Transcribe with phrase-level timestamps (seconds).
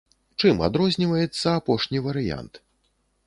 [0.43, 2.53] Чым адрозніваецца апошні варыянт?